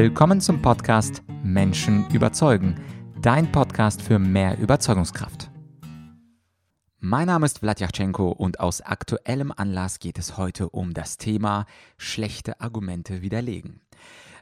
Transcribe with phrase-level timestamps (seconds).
[0.00, 2.76] Willkommen zum Podcast Menschen überzeugen,
[3.20, 5.50] dein Podcast für mehr Überzeugungskraft.
[7.00, 11.66] Mein Name ist Vladyachenko und aus aktuellem Anlass geht es heute um das Thema
[11.96, 13.80] schlechte Argumente widerlegen.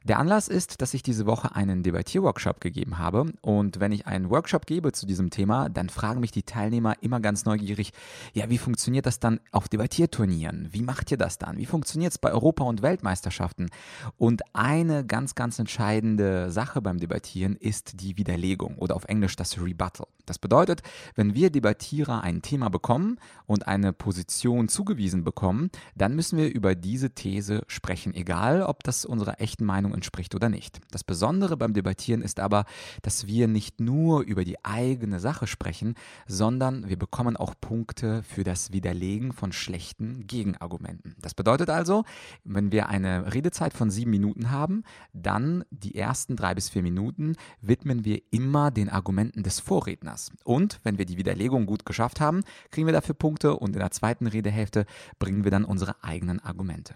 [0.07, 3.33] Der Anlass ist, dass ich diese Woche einen Debattierworkshop gegeben habe.
[3.41, 7.19] Und wenn ich einen Workshop gebe zu diesem Thema, dann fragen mich die Teilnehmer immer
[7.19, 7.93] ganz neugierig,
[8.33, 10.69] ja, wie funktioniert das dann auf Debattierturnieren?
[10.71, 11.57] Wie macht ihr das dann?
[11.57, 13.69] Wie funktioniert es bei Europa- und Weltmeisterschaften?
[14.17, 19.61] Und eine ganz, ganz entscheidende Sache beim Debattieren ist die Widerlegung oder auf Englisch das
[19.61, 20.07] Rebuttal.
[20.27, 20.83] Das bedeutet,
[21.15, 26.75] wenn wir Debattierer ein Thema bekommen und eine Position zugewiesen bekommen, dann müssen wir über
[26.75, 30.81] diese These sprechen, egal ob das unserer echten Meinung entspricht oder nicht.
[30.91, 32.65] Das Besondere beim Debattieren ist aber,
[33.03, 35.95] dass wir nicht nur über die eigene Sache sprechen,
[36.27, 41.15] sondern wir bekommen auch Punkte für das Widerlegen von schlechten Gegenargumenten.
[41.21, 42.05] Das bedeutet also,
[42.43, 44.83] wenn wir eine Redezeit von sieben Minuten haben,
[45.13, 50.16] dann die ersten drei bis vier Minuten widmen wir immer den Argumenten des Vorredners.
[50.45, 53.91] Und wenn wir die Widerlegung gut geschafft haben, kriegen wir dafür Punkte und in der
[53.91, 54.87] zweiten Redehälfte
[55.19, 56.95] bringen wir dann unsere eigenen Argumente.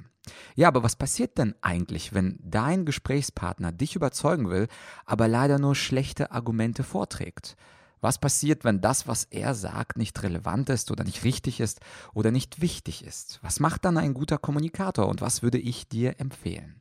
[0.55, 4.69] Ja, aber was passiert denn eigentlich, wenn dein Gesprächspartner dich überzeugen will,
[5.07, 7.57] aber leider nur schlechte Argumente vorträgt?
[8.01, 11.81] Was passiert, wenn das, was er sagt, nicht relevant ist oder nicht richtig ist
[12.15, 13.39] oder nicht wichtig ist?
[13.43, 16.81] Was macht dann ein guter Kommunikator und was würde ich dir empfehlen?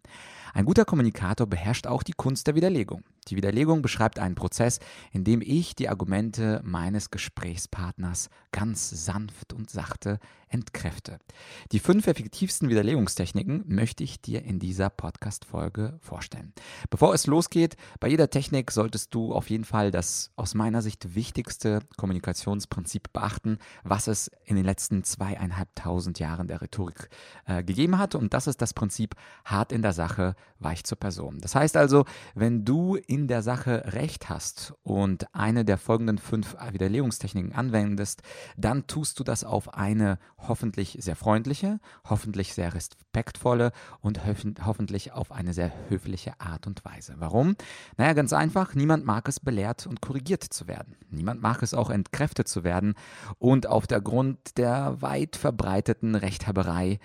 [0.53, 3.03] Ein guter Kommunikator beherrscht auch die Kunst der Widerlegung.
[3.27, 4.79] Die Widerlegung beschreibt einen Prozess,
[5.11, 11.19] in dem ich die Argumente meines Gesprächspartners ganz sanft und sachte entkräfte.
[11.71, 16.53] Die fünf effektivsten Widerlegungstechniken möchte ich dir in dieser Podcast-Folge vorstellen.
[16.89, 21.15] Bevor es losgeht, bei jeder Technik solltest du auf jeden Fall das aus meiner Sicht
[21.15, 27.09] wichtigste Kommunikationsprinzip beachten, was es in den letzten zweieinhalbtausend Jahren der Rhetorik
[27.45, 28.15] äh, gegeben hat.
[28.15, 31.39] Und das ist das Prinzip hart in der Sache, weich zur Person.
[31.39, 36.55] Das heißt also, wenn du in der Sache recht hast und eine der folgenden fünf
[36.71, 38.21] Widerlegungstechniken anwendest,
[38.55, 43.71] dann tust du das auf eine hoffentlich sehr freundliche, hoffentlich sehr respektvolle
[44.01, 44.21] und
[44.63, 47.15] hoffentlich auf eine sehr höfliche Art und Weise.
[47.17, 47.55] Warum?
[47.97, 50.95] Naja, ganz einfach, niemand mag es belehrt und korrigiert zu werden.
[51.09, 52.93] Niemand mag es auch entkräftet zu werden
[53.39, 56.99] und auf der Grund der weit verbreiteten Rechthaberei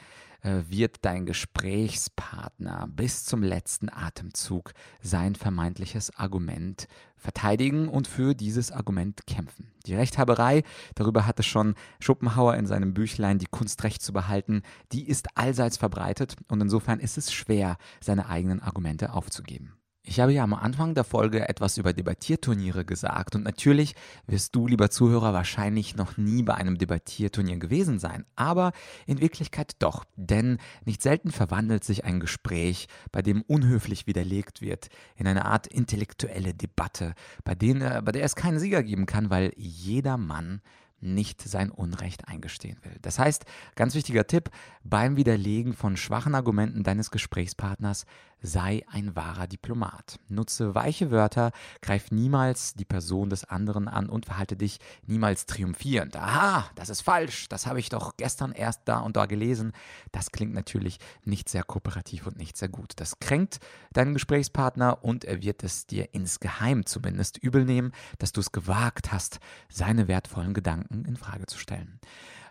[0.45, 9.27] wird dein Gesprächspartner bis zum letzten Atemzug sein vermeintliches Argument verteidigen und für dieses Argument
[9.27, 9.73] kämpfen.
[9.87, 10.63] Die Rechthaberei,
[10.95, 14.63] darüber hatte schon Schopenhauer in seinem Büchlein Die Kunst Recht zu behalten,
[14.93, 19.73] die ist allseits verbreitet und insofern ist es schwer, seine eigenen Argumente aufzugeben.
[20.07, 23.95] Ich habe ja am Anfang der Folge etwas über Debattierturniere gesagt und natürlich
[24.27, 28.73] wirst du, lieber Zuhörer, wahrscheinlich noch nie bei einem Debattierturnier gewesen sein, aber
[29.07, 34.89] in Wirklichkeit doch, denn nicht selten verwandelt sich ein Gespräch, bei dem unhöflich widerlegt wird,
[35.17, 39.53] in eine Art intellektuelle Debatte, bei, denen, bei der es keinen Sieger geben kann, weil
[39.57, 40.61] jeder Mann
[41.05, 42.97] nicht sein Unrecht eingestehen will.
[43.03, 43.45] Das heißt,
[43.77, 44.51] ganz wichtiger Tipp,
[44.83, 48.07] beim Widerlegen von schwachen Argumenten deines Gesprächspartners
[48.43, 50.19] sei ein wahrer Diplomat.
[50.29, 56.17] Nutze weiche Wörter, greif niemals die Person des anderen an und verhalte dich niemals triumphierend.
[56.17, 59.73] Aha, das ist falsch, das habe ich doch gestern erst da und da gelesen.
[60.13, 62.93] Das klingt natürlich nicht sehr kooperativ und nicht sehr gut.
[62.97, 63.61] Das kränkt
[63.93, 69.13] deinen Gesprächspartner und er wird es dir insgeheim zumindest übel nehmen, dass du es gewagt
[69.13, 72.01] hast, seine wertvollen Gedanken in Frage zu stellen.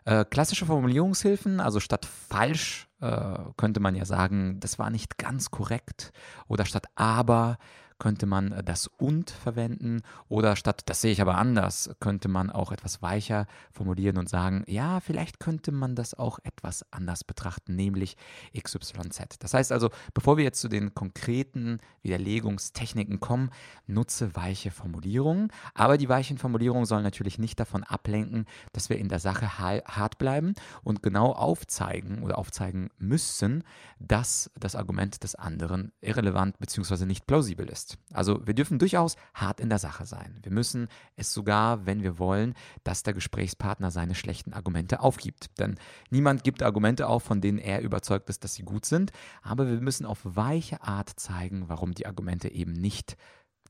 [0.06, 5.50] Äh, klassische Formulierungshilfen, also statt falsch äh, könnte man ja sagen, das war nicht ganz
[5.50, 6.12] korrekt
[6.48, 7.58] oder statt aber
[8.00, 12.50] könnte man äh, das und verwenden oder statt das sehe ich aber anders, könnte man
[12.50, 17.76] auch etwas weicher formulieren und sagen, ja, vielleicht könnte man das auch etwas anders betrachten,
[17.76, 18.18] nämlich
[18.58, 19.40] XYZ.
[19.40, 23.50] Das heißt also, bevor wir jetzt zu den konkreten Widerlegungstechniken kommen,
[23.88, 29.10] nutze weiche Formulierungen, aber die weichen Formulierungen sollen natürlich nicht davon ablenken, dass wir in
[29.10, 33.64] der Sache hart bleiben und genau aufzeigen oder aufzeigen müssen,
[34.00, 37.06] dass das Argument des anderen irrelevant bzw.
[37.06, 37.83] nicht plausibel ist.
[38.12, 40.40] Also wir dürfen durchaus hart in der Sache sein.
[40.44, 42.54] Wir müssen es sogar, wenn wir wollen,
[42.84, 45.60] dass der Gesprächspartner seine schlechten Argumente aufgibt.
[45.60, 45.76] Denn
[46.10, 49.12] niemand gibt Argumente auf, von denen er überzeugt ist, dass sie gut sind.
[49.42, 53.18] Aber wir müssen auf weiche Art zeigen, warum die Argumente eben nicht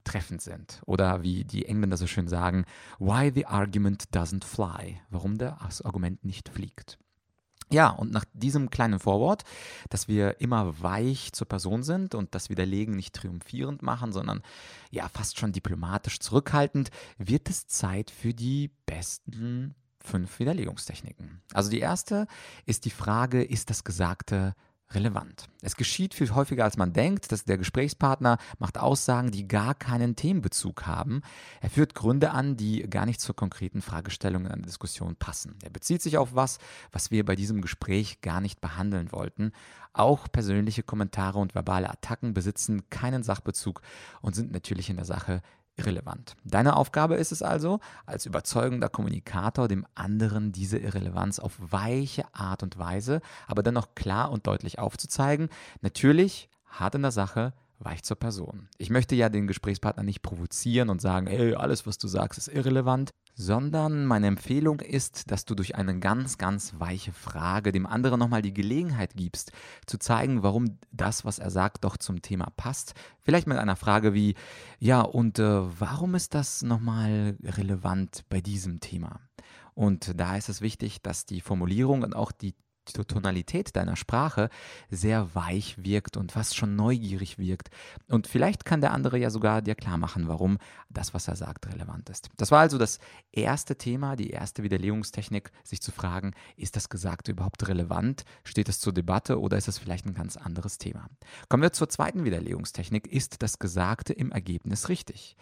[0.03, 0.81] treffend sind.
[0.85, 2.65] Oder wie die Engländer so schön sagen,
[2.99, 4.99] why the argument doesn't fly.
[5.09, 6.97] Warum das Argument nicht fliegt.
[7.73, 9.45] Ja, und nach diesem kleinen Vorwort,
[9.89, 14.43] dass wir immer weich zur Person sind und das Widerlegen nicht triumphierend machen, sondern
[14.91, 21.41] ja fast schon diplomatisch zurückhaltend, wird es Zeit für die besten fünf Widerlegungstechniken.
[21.51, 22.27] Also die erste
[22.67, 24.53] ist die Frage, ist das Gesagte
[24.95, 25.49] relevant.
[25.61, 30.15] Es geschieht viel häufiger, als man denkt, dass der Gesprächspartner macht Aussagen, die gar keinen
[30.15, 31.21] Themenbezug haben.
[31.61, 35.55] Er führt Gründe an, die gar nicht zur konkreten Fragestellung in einer Diskussion passen.
[35.63, 36.57] Er bezieht sich auf was,
[36.91, 39.51] was wir bei diesem Gespräch gar nicht behandeln wollten.
[39.93, 43.81] Auch persönliche Kommentare und verbale Attacken besitzen keinen Sachbezug
[44.21, 45.41] und sind natürlich in der Sache
[45.75, 46.35] irrelevant.
[46.43, 52.63] Deine Aufgabe ist es also, als überzeugender Kommunikator dem anderen diese Irrelevanz auf weiche Art
[52.63, 55.49] und Weise, aber dennoch klar und deutlich aufzuzeigen.
[55.81, 57.53] Natürlich hart in der Sache,
[57.83, 58.69] weich zur Person.
[58.77, 62.47] Ich möchte ja den Gesprächspartner nicht provozieren und sagen, hey, alles, was du sagst, ist
[62.47, 68.19] irrelevant, sondern meine Empfehlung ist, dass du durch eine ganz, ganz weiche Frage dem anderen
[68.19, 69.51] nochmal die Gelegenheit gibst,
[69.85, 72.93] zu zeigen, warum das, was er sagt, doch zum Thema passt.
[73.21, 74.35] Vielleicht mit einer Frage wie,
[74.79, 79.19] ja, und äh, warum ist das nochmal relevant bei diesem Thema?
[79.73, 82.53] Und da ist es wichtig, dass die Formulierung und auch die
[82.87, 84.49] die Tonalität deiner Sprache
[84.89, 87.69] sehr weich wirkt und fast schon neugierig wirkt.
[88.09, 90.57] Und vielleicht kann der andere ja sogar dir klar machen, warum
[90.89, 92.29] das, was er sagt, relevant ist.
[92.37, 92.99] Das war also das
[93.31, 98.23] erste Thema, die erste Widerlegungstechnik, sich zu fragen, ist das Gesagte überhaupt relevant?
[98.43, 101.07] Steht es zur Debatte oder ist es vielleicht ein ganz anderes Thema?
[101.49, 103.07] Kommen wir zur zweiten Widerlegungstechnik.
[103.07, 105.35] Ist das Gesagte im Ergebnis richtig?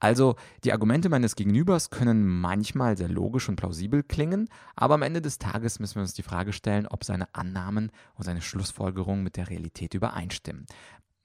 [0.00, 5.22] Also die Argumente meines Gegenübers können manchmal sehr logisch und plausibel klingen, aber am Ende
[5.22, 9.36] des Tages müssen wir uns die Frage stellen, ob seine Annahmen und seine Schlussfolgerungen mit
[9.36, 10.66] der Realität übereinstimmen.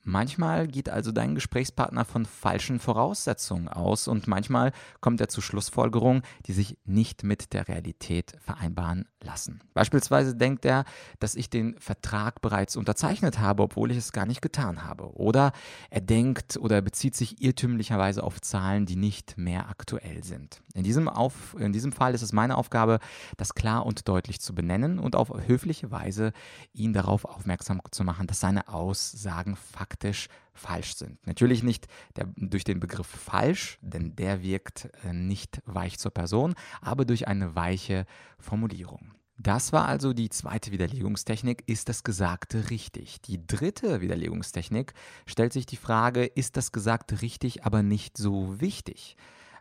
[0.06, 6.24] Manchmal geht also dein Gesprächspartner von falschen Voraussetzungen aus und manchmal kommt er zu Schlussfolgerungen,
[6.46, 9.62] die sich nicht mit der Realität vereinbaren lassen.
[9.74, 10.84] Beispielsweise denkt er,
[11.20, 15.16] dass ich den Vertrag bereits unterzeichnet habe, obwohl ich es gar nicht getan habe.
[15.16, 15.54] Oder
[15.90, 20.62] er denkt oder bezieht sich irrtümlicherweise auf Zahlen, die nicht mehr aktuell sind.
[20.74, 23.00] In diesem, auf, in diesem Fall ist es meine Aufgabe,
[23.38, 26.34] das klar und deutlich zu benennen und auf höfliche Weise
[26.74, 31.26] ihn darauf aufmerksam zu machen, dass seine Aussagen faktisch faktisch falsch sind.
[31.28, 36.56] Natürlich nicht der, durch den Begriff falsch, denn der wirkt äh, nicht weich zur Person,
[36.82, 38.06] aber durch eine weiche
[38.40, 39.12] Formulierung.
[39.38, 43.22] Das war also die zweite Widerlegungstechnik, ist das Gesagte richtig?
[43.22, 44.94] Die dritte Widerlegungstechnik
[45.26, 49.16] stellt sich die Frage, ist das Gesagte richtig, aber nicht so wichtig?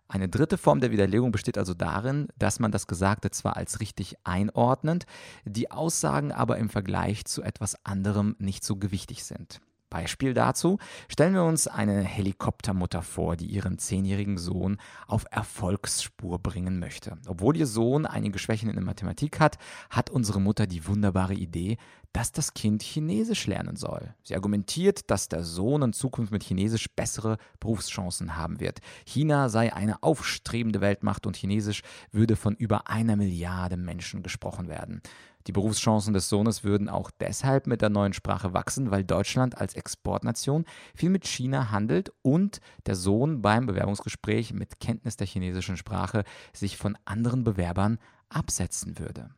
[0.09, 4.17] Eine dritte Form der Widerlegung besteht also darin, dass man das Gesagte zwar als richtig
[4.25, 5.05] einordnet,
[5.45, 9.61] die Aussagen aber im Vergleich zu etwas anderem nicht so gewichtig sind.
[9.93, 10.79] Beispiel dazu
[11.11, 17.19] stellen wir uns eine Helikoptermutter vor, die ihren zehnjährigen Sohn auf Erfolgsspur bringen möchte.
[17.27, 19.59] Obwohl ihr Sohn einige Schwächen in der Mathematik hat,
[19.91, 21.77] hat unsere Mutter die wunderbare Idee,
[22.15, 24.15] dass das Kind Chinesisch lernen soll.
[24.23, 28.81] Sie argumentiert, dass der Sohn in Zukunft mit Chinesisch bessere Berufschancen haben wird.
[29.05, 35.03] China sei eine aufstrebende Weltmacht und Chinesisch würde von über einer Milliarde Menschen gesprochen werden.
[35.47, 39.75] Die Berufschancen des Sohnes würden auch deshalb mit der neuen Sprache wachsen, weil Deutschland als
[39.75, 46.25] Exportnation viel mit China handelt und der Sohn beim Bewerbungsgespräch mit Kenntnis der chinesischen Sprache
[46.53, 47.99] sich von anderen Bewerbern
[48.29, 49.31] absetzen würde.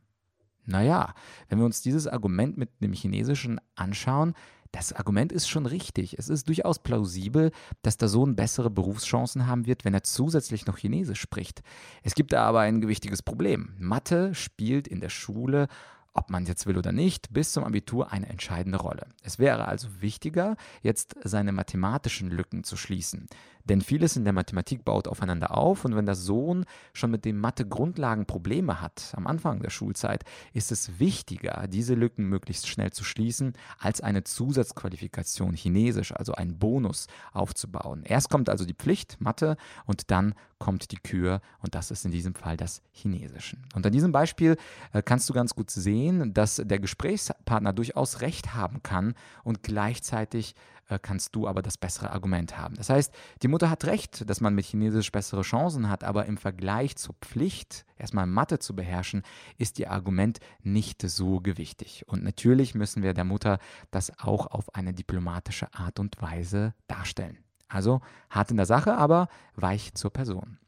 [0.67, 1.15] Naja,
[1.49, 4.35] wenn wir uns dieses Argument mit dem Chinesischen anschauen,
[4.75, 6.19] das Argument ist schon richtig.
[6.19, 10.79] Es ist durchaus plausibel, dass der Sohn bessere Berufschancen haben wird, wenn er zusätzlich noch
[10.79, 11.63] Chinesisch spricht.
[12.03, 13.75] Es gibt da aber ein gewichtiges Problem.
[13.79, 15.69] Mathe spielt in der Schule
[16.17, 19.09] ob man jetzt will oder nicht, bis zum Abitur eine entscheidende Rolle.
[19.23, 23.27] Es wäre also wichtiger, jetzt seine mathematischen Lücken zu schließen.
[23.65, 27.39] Denn vieles in der Mathematik baut aufeinander auf und wenn der Sohn schon mit den
[27.39, 33.05] Mathe-Grundlagen Probleme hat am Anfang der Schulzeit, ist es wichtiger, diese Lücken möglichst schnell zu
[33.05, 38.03] schließen, als eine Zusatzqualifikation Chinesisch, also einen Bonus aufzubauen.
[38.05, 39.57] Erst kommt also die Pflicht Mathe
[39.87, 43.59] und dann kommt die Kür und das ist in diesem Fall das Chinesische.
[43.75, 44.57] Und an diesem Beispiel
[44.93, 50.55] äh, kannst du ganz gut sehen, dass der Gesprächspartner durchaus recht haben kann und gleichzeitig
[51.03, 52.75] kannst du aber das bessere Argument haben.
[52.77, 53.13] Das heißt,
[53.43, 57.15] die Mutter hat recht, dass man mit Chinesisch bessere Chancen hat, aber im Vergleich zur
[57.21, 59.23] Pflicht, erstmal Mathe zu beherrschen,
[59.59, 62.05] ist ihr Argument nicht so gewichtig.
[62.07, 63.59] Und natürlich müssen wir der Mutter
[63.91, 67.39] das auch auf eine diplomatische Art und Weise darstellen.
[67.69, 68.01] Also
[68.31, 70.59] hart in der Sache, aber weich zur Person.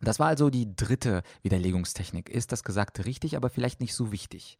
[0.00, 2.30] Das war also die dritte Widerlegungstechnik.
[2.30, 4.58] Ist das Gesagte richtig, aber vielleicht nicht so wichtig?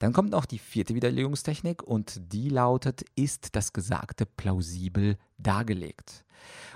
[0.00, 6.24] Dann kommt noch die vierte Widerlegungstechnik und die lautet, ist das Gesagte plausibel dargelegt?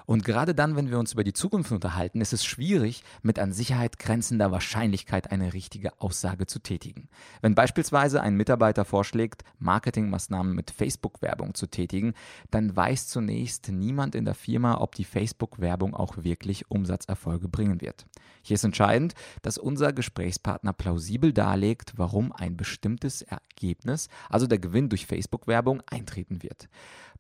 [0.06, 3.52] Und gerade dann, wenn wir uns über die Zukunft unterhalten, ist es schwierig, mit an
[3.52, 7.09] Sicherheit grenzender Wahrscheinlichkeit eine richtige Aussage zu tätigen.
[7.40, 12.14] Wenn beispielsweise ein Mitarbeiter vorschlägt, Marketingmaßnahmen mit Facebook-Werbung zu tätigen,
[12.50, 18.06] dann weiß zunächst niemand in der Firma, ob die Facebook-Werbung auch wirklich Umsatzerfolge bringen wird.
[18.42, 24.90] Hier ist entscheidend, dass unser Gesprächspartner plausibel darlegt, warum ein bestimmtes Ergebnis, also der Gewinn
[24.90, 26.68] durch Facebook-Werbung, eintreten wird.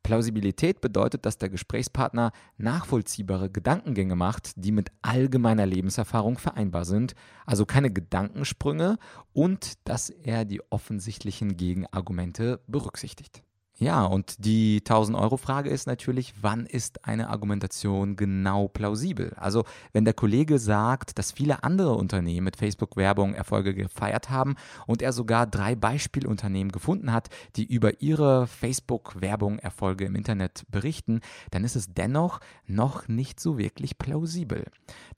[0.04, 7.14] Plausibilität bedeutet, dass der Gesprächspartner nachvollziehbare Gedankengänge macht, die mit allgemeiner Lebenserfahrung vereinbar sind,
[7.46, 8.98] also keine Gedankensprünge
[9.32, 13.42] und dass er die offensichtlichen Gegenargumente berücksichtigt.
[13.76, 19.34] Ja, und die 1000-Euro-Frage ist natürlich, wann ist eine Argumentation genau plausibel?
[19.34, 24.54] Also, wenn der Kollege sagt, dass viele andere Unternehmen mit Facebook-Werbung Erfolge gefeiert haben
[24.86, 31.20] und er sogar drei Beispielunternehmen gefunden hat, die über ihre Facebook-Werbung Erfolge im Internet berichten,
[31.50, 32.38] dann ist es dennoch
[32.68, 34.66] noch nicht so wirklich plausibel.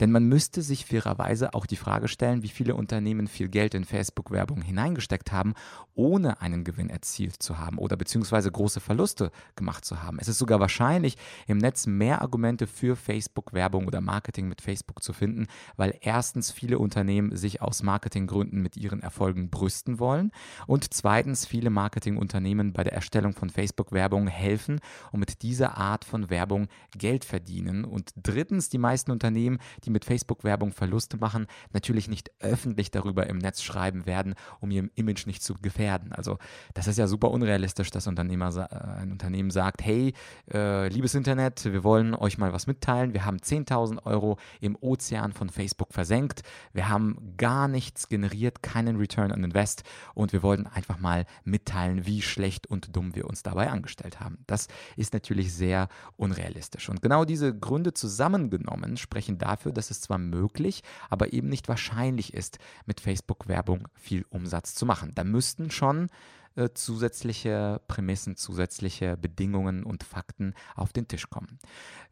[0.01, 3.85] Denn man müsste sich fairerweise auch die Frage stellen, wie viele Unternehmen viel Geld in
[3.85, 5.53] Facebook-Werbung hineingesteckt haben,
[5.95, 10.19] ohne einen Gewinn erzielt zu haben oder beziehungsweise teilweise große Verluste gemacht zu haben.
[10.21, 15.13] Es ist sogar wahrscheinlich, im Netz mehr Argumente für Facebook-Werbung oder Marketing mit Facebook zu
[15.13, 20.33] finden, weil erstens viele Unternehmen sich aus Marketinggründen mit ihren Erfolgen brüsten wollen
[20.67, 24.81] und zweitens viele Marketingunternehmen bei der Erstellung von Facebook-Werbung helfen
[25.13, 30.05] und mit dieser Art von Werbung Geld verdienen und drittens die meisten Unternehmen, die mit
[30.05, 35.43] Facebook-Werbung Verluste machen, natürlich nicht öffentlich darüber im Netz schreiben werden, um ihr Image nicht
[35.43, 36.13] zu gefährden.
[36.13, 36.39] Also
[36.75, 40.13] das ist ja super unrealistisch, dass Unternehmen Unternehmer, äh, ein Unternehmen sagt, hey,
[40.53, 43.15] äh, liebes Internet, wir wollen euch mal was mitteilen.
[43.15, 46.43] Wir haben 10.000 Euro im Ozean von Facebook versenkt.
[46.73, 49.83] Wir haben gar nichts generiert, keinen Return on Invest
[50.15, 54.39] und wir wollten einfach mal mitteilen, wie schlecht und dumm wir uns dabei angestellt haben.
[54.47, 56.89] Das ist natürlich sehr unrealistisch.
[56.89, 62.35] Und genau diese Gründe zusammengenommen sprechen dafür, dass es zwar möglich, aber eben nicht wahrscheinlich
[62.35, 65.13] ist, mit Facebook-Werbung viel Umsatz zu machen.
[65.15, 66.09] Da müssten schon
[66.57, 71.59] äh, zusätzliche Prämissen, zusätzliche Bedingungen und Fakten auf den Tisch kommen.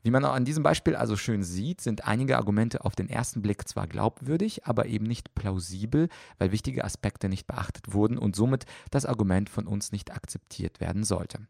[0.02, 3.42] Wie man auch an diesem Beispiel also schön sieht, sind einige Argumente auf den ersten
[3.42, 6.08] Blick zwar glaubwürdig, aber eben nicht plausibel,
[6.38, 11.04] weil wichtige Aspekte nicht beachtet wurden und somit das Argument von uns nicht akzeptiert werden
[11.04, 11.46] sollte.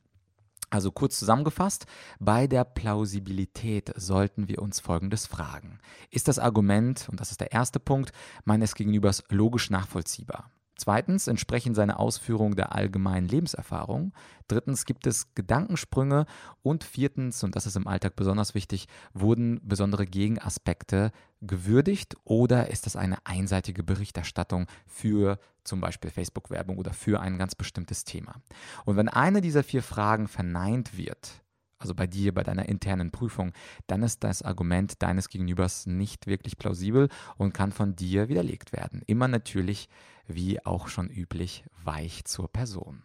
[0.70, 1.86] Also kurz zusammengefasst,
[2.18, 5.78] bei der Plausibilität sollten wir uns Folgendes fragen.
[6.10, 8.12] Ist das Argument, und das ist der erste Punkt,
[8.44, 10.50] meines Gegenübers logisch nachvollziehbar?
[10.76, 14.12] Zweitens entsprechen seine Ausführungen der allgemeinen Lebenserfahrung.
[14.48, 16.26] Drittens gibt es Gedankensprünge.
[16.62, 22.86] Und viertens, und das ist im Alltag besonders wichtig, wurden besondere Gegenaspekte gewürdigt oder ist
[22.86, 28.36] das eine einseitige Berichterstattung für zum Beispiel Facebook-Werbung oder für ein ganz bestimmtes Thema?
[28.84, 31.43] Und wenn eine dieser vier Fragen verneint wird,
[31.84, 33.52] also bei dir, bei deiner internen Prüfung,
[33.86, 39.02] dann ist das Argument deines Gegenübers nicht wirklich plausibel und kann von dir widerlegt werden.
[39.06, 39.88] Immer natürlich,
[40.26, 43.02] wie auch schon üblich, weich zur Person.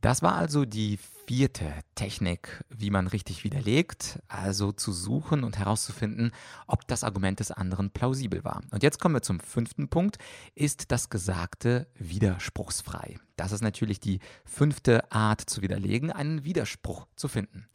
[0.00, 6.30] Das war also die vierte Technik, wie man richtig widerlegt, also zu suchen und herauszufinden,
[6.66, 8.62] ob das Argument des anderen plausibel war.
[8.70, 10.18] Und jetzt kommen wir zum fünften Punkt.
[10.54, 13.18] Ist das Gesagte widerspruchsfrei?
[13.36, 17.66] Das ist natürlich die fünfte Art zu widerlegen, einen Widerspruch zu finden.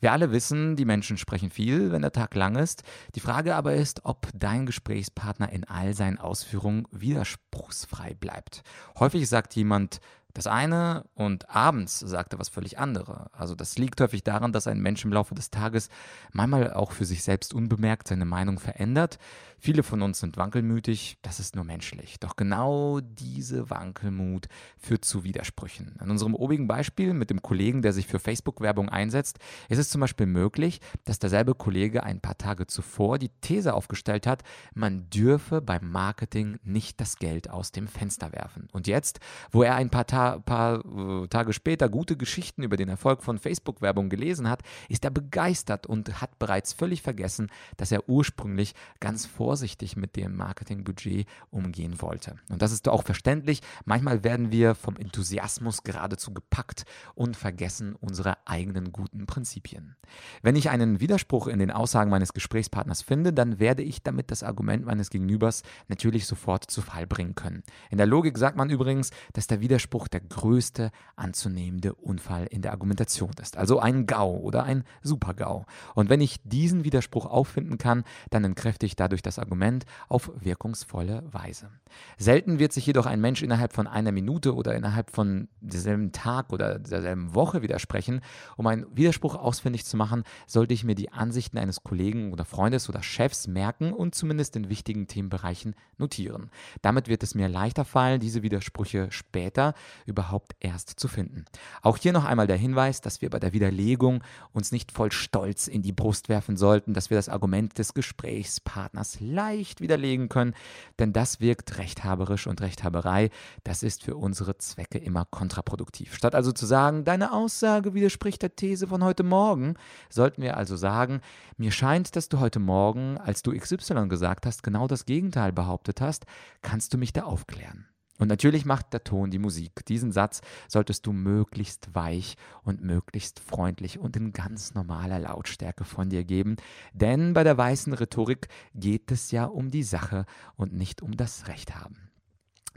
[0.00, 2.82] Wir alle wissen, die Menschen sprechen viel, wenn der Tag lang ist.
[3.14, 8.62] Die Frage aber ist, ob dein Gesprächspartner in all seinen Ausführungen widerspruchsfrei bleibt.
[8.98, 10.00] Häufig sagt jemand,
[10.36, 13.30] das eine und abends sagt er was völlig andere.
[13.32, 15.88] Also das liegt häufig daran, dass ein Mensch im Laufe des Tages
[16.32, 19.18] manchmal auch für sich selbst unbemerkt seine Meinung verändert.
[19.58, 22.18] Viele von uns sind wankelmütig, das ist nur menschlich.
[22.20, 24.48] Doch genau diese Wankelmut
[24.78, 25.96] führt zu Widersprüchen.
[26.02, 30.00] In unserem obigen Beispiel mit dem Kollegen, der sich für Facebook-Werbung einsetzt, ist es zum
[30.00, 34.42] Beispiel möglich, dass derselbe Kollege ein paar Tage zuvor die These aufgestellt hat,
[34.74, 38.68] man dürfe beim Marketing nicht das Geld aus dem Fenster werfen.
[38.72, 39.20] Und jetzt,
[39.50, 43.38] wo er ein paar Tage paar äh, Tage später gute Geschichten über den Erfolg von
[43.38, 49.26] Facebook-Werbung gelesen hat, ist er begeistert und hat bereits völlig vergessen, dass er ursprünglich ganz
[49.46, 52.34] vorsichtig mit dem Marketingbudget umgehen wollte.
[52.48, 53.62] Und das ist auch verständlich.
[53.84, 56.84] Manchmal werden wir vom Enthusiasmus geradezu gepackt
[57.14, 59.94] und vergessen unsere eigenen guten Prinzipien.
[60.42, 64.42] Wenn ich einen Widerspruch in den Aussagen meines Gesprächspartners finde, dann werde ich damit das
[64.42, 67.62] Argument meines Gegenübers natürlich sofort zu Fall bringen können.
[67.88, 72.72] In der Logik sagt man übrigens, dass der Widerspruch der größte anzunehmende Unfall in der
[72.72, 73.56] Argumentation ist.
[73.56, 75.66] Also ein GAU oder ein Super-GAU.
[75.94, 81.22] Und wenn ich diesen Widerspruch auffinden kann, dann entkräfte ich dadurch das Argument auf wirkungsvolle
[81.30, 81.70] Weise.
[82.18, 86.52] Selten wird sich jedoch ein Mensch innerhalb von einer Minute oder innerhalb von derselben Tag
[86.52, 88.20] oder derselben Woche widersprechen.
[88.56, 92.88] Um einen Widerspruch ausfindig zu machen, sollte ich mir die Ansichten eines Kollegen oder Freundes
[92.88, 96.50] oder Chefs merken und zumindest in wichtigen Themenbereichen notieren.
[96.82, 99.74] Damit wird es mir leichter fallen, diese Widersprüche später
[100.06, 101.44] überhaupt erst zu finden.
[101.82, 105.66] Auch hier noch einmal der Hinweis, dass wir bei der Widerlegung uns nicht voll Stolz
[105.66, 110.54] in die Brust werfen sollten, dass wir das Argument des Gesprächspartners leicht widerlegen können,
[110.98, 113.30] denn das wirkt rechthaberisch und Rechthaberei,
[113.64, 116.14] das ist für unsere Zwecke immer kontraproduktiv.
[116.14, 119.74] Statt also zu sagen, deine Aussage widerspricht der These von heute Morgen,
[120.08, 121.20] sollten wir also sagen,
[121.56, 126.00] mir scheint, dass du heute Morgen, als du XY gesagt hast, genau das Gegenteil behauptet
[126.00, 126.26] hast,
[126.62, 127.86] kannst du mich da aufklären.
[128.18, 129.84] Und natürlich macht der Ton die Musik.
[129.86, 136.08] Diesen Satz solltest du möglichst weich und möglichst freundlich und in ganz normaler Lautstärke von
[136.08, 136.56] dir geben,
[136.92, 140.24] denn bei der weißen Rhetorik geht es ja um die Sache
[140.56, 142.10] und nicht um das Recht haben.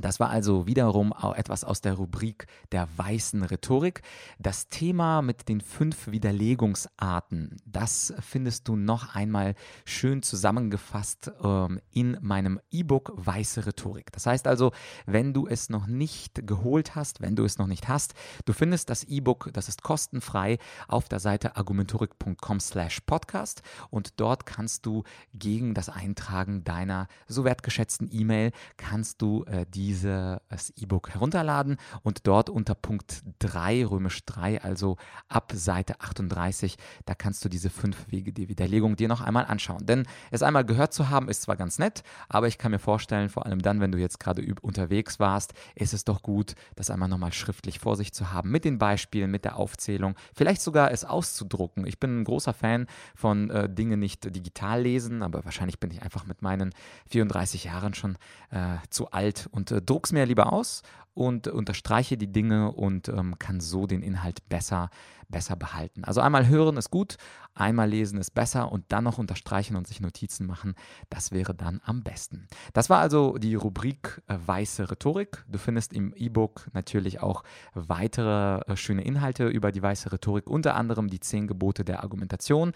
[0.02, 4.02] Das war also wiederum etwas aus der Rubrik der weißen Rhetorik.
[4.40, 12.18] Das Thema mit den fünf Widerlegungsarten, das findest du noch einmal schön zusammengefasst ähm, in
[12.22, 14.12] meinem E-Book Weiße Rhetorik.
[14.12, 14.72] Das heißt also,
[15.06, 18.14] wenn du es noch nicht geholt hast, wenn du es noch nicht hast,
[18.46, 24.46] du findest das E-Book, das ist kostenfrei auf der Seite argumentorik.com slash podcast und dort
[24.46, 25.04] kannst du
[25.34, 32.28] gegen das Eintragen deiner so wertgeschätzten E-Mail kannst du äh, die dieses E-Book herunterladen und
[32.28, 38.12] dort unter Punkt 3, römisch 3, also ab Seite 38, da kannst du diese fünf
[38.12, 39.86] Wege der Widerlegung dir noch einmal anschauen.
[39.86, 43.30] Denn es einmal gehört zu haben, ist zwar ganz nett, aber ich kann mir vorstellen,
[43.30, 47.10] vor allem dann, wenn du jetzt gerade unterwegs warst, ist es doch gut, das einmal
[47.10, 51.04] nochmal schriftlich vor sich zu haben, mit den Beispielen, mit der Aufzählung, vielleicht sogar es
[51.04, 51.88] auszudrucken.
[51.88, 56.04] Ich bin ein großer Fan von äh, Dinge nicht digital lesen, aber wahrscheinlich bin ich
[56.04, 56.74] einfach mit meinen
[57.10, 58.18] 34 Jahren schon
[58.52, 60.82] äh, zu alt und äh, druck's mir lieber aus
[61.20, 64.90] und unterstreiche die Dinge und ähm, kann so den Inhalt besser,
[65.28, 66.06] besser behalten.
[66.06, 67.18] Also einmal hören ist gut,
[67.54, 70.76] einmal lesen ist besser und dann noch unterstreichen und sich Notizen machen,
[71.10, 72.48] das wäre dann am besten.
[72.72, 75.44] Das war also die Rubrik äh, Weiße Rhetorik.
[75.50, 80.76] Du findest im E-Book natürlich auch weitere äh, schöne Inhalte über die weiße Rhetorik, unter
[80.76, 82.72] anderem die zehn Gebote der Argumentation.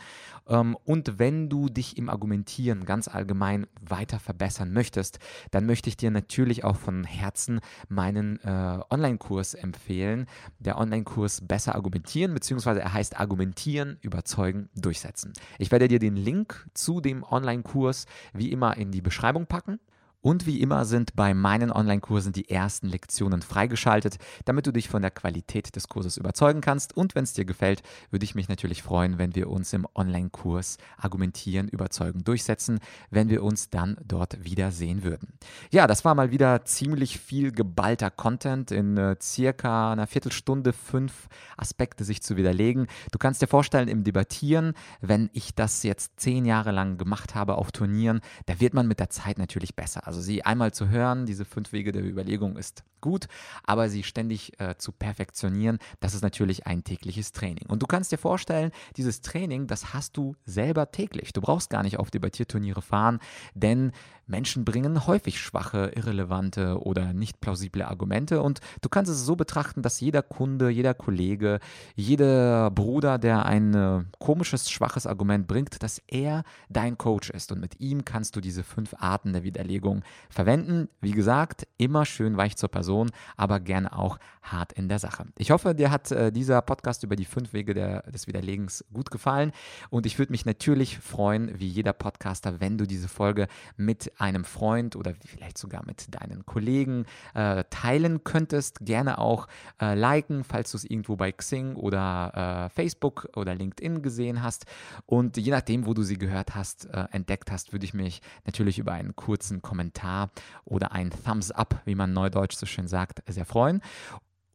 [0.47, 5.19] Ähm, und wenn du dich im Argumentieren ganz allgemein weiter verbessern möchtest,
[5.51, 10.27] dann möchte ich dir natürlich auch von Herzen meinen äh, Online-Kurs empfehlen.
[10.59, 15.33] Der Online-Kurs Besser argumentieren, beziehungsweise er heißt Argumentieren, Überzeugen, Durchsetzen.
[15.59, 19.79] Ich werde dir den Link zu dem Online-Kurs wie immer in die Beschreibung packen.
[20.23, 25.01] Und wie immer sind bei meinen Online-Kursen die ersten Lektionen freigeschaltet, damit du dich von
[25.01, 26.95] der Qualität des Kurses überzeugen kannst.
[26.95, 30.77] Und wenn es dir gefällt, würde ich mich natürlich freuen, wenn wir uns im Online-Kurs
[30.95, 32.79] argumentieren, überzeugen, durchsetzen,
[33.11, 35.33] wenn wir uns dann dort wiedersehen würden.
[35.71, 41.27] Ja, das war mal wieder ziemlich viel geballter Content in äh, circa einer Viertelstunde, fünf
[41.57, 42.87] Aspekte sich zu widerlegen.
[43.11, 47.55] Du kannst dir vorstellen, im Debattieren, wenn ich das jetzt zehn Jahre lang gemacht habe
[47.55, 50.12] auf Turnieren, da wird man mit der Zeit natürlich besser.
[50.13, 53.25] Also sie einmal zu hören, diese fünf Wege der Überlegung ist gut,
[53.63, 57.65] aber sie ständig äh, zu perfektionieren, das ist natürlich ein tägliches Training.
[57.67, 61.33] Und du kannst dir vorstellen, dieses Training, das hast du selber täglich.
[61.33, 63.19] Du brauchst gar nicht auf Debattierturniere fahren,
[63.55, 63.91] denn
[64.25, 69.81] Menschen bringen häufig schwache, irrelevante oder nicht plausible Argumente und du kannst es so betrachten,
[69.81, 71.59] dass jeder Kunde, jeder Kollege,
[71.95, 77.59] jeder Bruder, der ein äh, komisches, schwaches Argument bringt, dass er dein Coach ist und
[77.59, 80.87] mit ihm kannst du diese fünf Arten der Widerlegung verwenden.
[81.01, 85.25] Wie gesagt, immer schön weich zur Person, aber gerne auch hart in der Sache.
[85.37, 89.11] Ich hoffe, dir hat äh, dieser Podcast über die fünf Wege der, des Widerlegens gut
[89.11, 89.51] gefallen
[89.89, 94.43] und ich würde mich natürlich freuen, wie jeder Podcaster, wenn du diese Folge mit einem
[94.43, 98.79] Freund oder vielleicht sogar mit deinen Kollegen äh, teilen könntest.
[98.81, 99.47] Gerne auch
[99.81, 104.65] äh, liken, falls du es irgendwo bei Xing oder äh, Facebook oder LinkedIn gesehen hast.
[105.05, 108.79] Und je nachdem, wo du sie gehört hast, äh, entdeckt hast, würde ich mich natürlich
[108.79, 110.31] über einen kurzen Kommentar
[110.65, 113.81] oder ein Thumbs up, wie man neudeutsch so schön sagt, sehr freuen.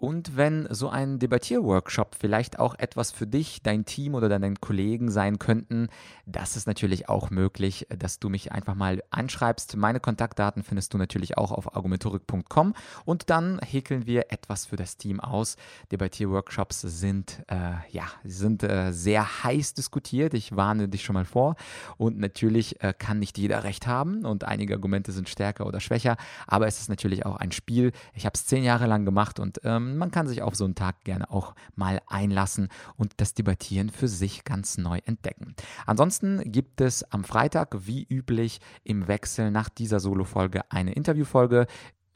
[0.01, 5.11] Und wenn so ein Debattierworkshop vielleicht auch etwas für dich, dein Team oder deinen Kollegen
[5.11, 5.89] sein könnten,
[6.25, 9.77] das ist natürlich auch möglich, dass du mich einfach mal anschreibst.
[9.77, 12.75] Meine Kontaktdaten findest du natürlich auch auf argumentorik.com
[13.07, 15.57] und dann häkeln wir etwas für das Team aus.
[15.91, 20.33] Debattierworkshops sind, äh, ja, sind äh, sehr heiß diskutiert.
[20.33, 21.57] Ich warne dich schon mal vor.
[21.97, 26.17] Und natürlich äh, kann nicht jeder recht haben und einige Argumente sind stärker oder schwächer,
[26.47, 27.91] aber es ist natürlich auch ein Spiel.
[28.15, 30.75] Ich habe es zehn Jahre lang gemacht und ähm, man kann sich auf so einen
[30.75, 35.55] Tag gerne auch mal einlassen und das Debattieren für sich ganz neu entdecken.
[35.87, 41.67] Ansonsten gibt es am Freitag wie üblich im Wechsel nach dieser Solo-Folge eine Interviewfolge.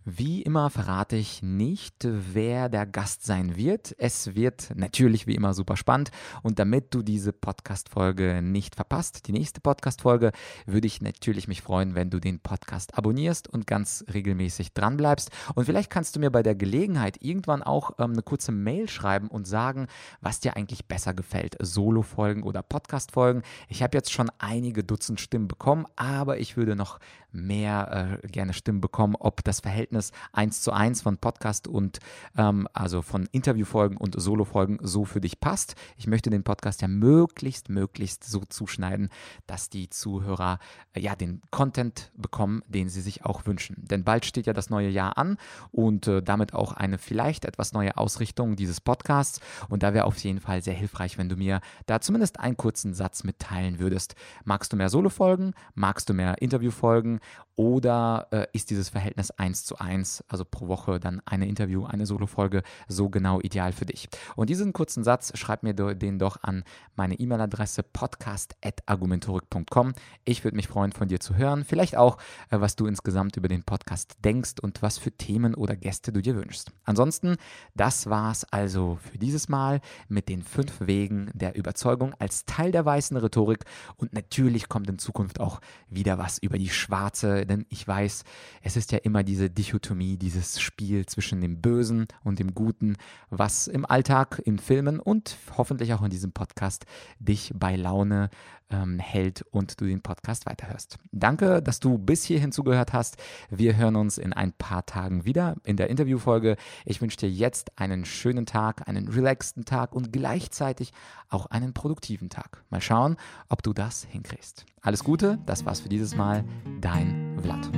[0.05, 3.95] Wie immer verrate ich nicht, wer der Gast sein wird.
[3.99, 6.11] Es wird natürlich wie immer super spannend
[6.43, 10.33] und damit du diese Podcast-Folge nicht verpasst, die nächste Podcast-Folge,
[10.67, 15.31] würde ich natürlich mich freuen, wenn du den Podcast abonnierst und ganz regelmäßig dranbleibst.
[15.55, 19.29] Und vielleicht kannst du mir bei der Gelegenheit irgendwann auch ähm, eine kurze Mail schreiben
[19.29, 19.87] und sagen,
[20.21, 23.43] was dir eigentlich besser gefällt, Solo-Folgen oder Podcast-Folgen.
[23.69, 26.99] Ich habe jetzt schon einige Dutzend Stimmen bekommen, aber ich würde noch
[27.33, 29.92] mehr äh, gerne Stimmen bekommen, ob das Verhältnis
[30.33, 31.99] 1 zu 1 von Podcast und
[32.37, 35.75] ähm, also von Interviewfolgen und Solofolgen so für dich passt.
[35.97, 39.11] Ich möchte den Podcast ja möglichst, möglichst so zuschneiden,
[39.47, 40.59] dass die Zuhörer
[40.95, 43.77] äh, ja den Content bekommen, den sie sich auch wünschen.
[43.79, 45.37] Denn bald steht ja das neue Jahr an
[45.71, 49.41] und äh, damit auch eine vielleicht etwas neue Ausrichtung dieses Podcasts.
[49.69, 52.95] Und da wäre auf jeden Fall sehr hilfreich, wenn du mir da zumindest einen kurzen
[52.95, 54.15] Satz mitteilen würdest.
[54.45, 55.55] Magst du mehr Solofolgen?
[55.75, 57.21] Magst du mehr Interviewfolgen?
[57.55, 62.07] Oder äh, ist dieses Verhältnis 1 zu 1, also pro Woche dann eine Interview, eine
[62.07, 64.09] Solo-Folge, so genau ideal für dich?
[64.37, 66.65] Und diesen kurzen Satz, schreib mir den doch an
[66.95, 69.93] meine E-Mail-Adresse podcast.argumentorik.com.
[70.25, 71.65] Ich würde mich freuen, von dir zu hören.
[71.65, 72.17] Vielleicht auch,
[72.51, 76.21] äh, was du insgesamt über den Podcast denkst und was für Themen oder Gäste du
[76.23, 76.71] dir wünschst.
[76.85, 77.37] Ansonsten,
[77.75, 82.85] das war's also für dieses Mal mit den fünf Wegen der Überzeugung als Teil der
[82.85, 83.65] weißen Rhetorik.
[83.97, 88.25] Und natürlich kommt in Zukunft auch wieder was über die schwarze denn ich weiß,
[88.63, 92.97] es ist ja immer diese Dichotomie, dieses Spiel zwischen dem Bösen und dem Guten,
[93.31, 96.85] was im Alltag, in Filmen und hoffentlich auch in diesem Podcast
[97.19, 98.29] dich bei Laune
[98.69, 100.99] ähm, hält und du den Podcast weiterhörst.
[101.11, 103.17] Danke, dass du bis hierhin zugehört hast.
[103.49, 106.57] Wir hören uns in ein paar Tagen wieder in der Interviewfolge.
[106.85, 110.93] Ich wünsche dir jetzt einen schönen Tag, einen relaxten Tag und gleichzeitig
[111.31, 112.63] auch einen produktiven Tag.
[112.69, 113.17] Mal schauen,
[113.49, 114.67] ob du das hinkriegst.
[114.83, 116.45] Alles Gute, das war's für dieses Mal.
[116.83, 117.71] Dein Vlad.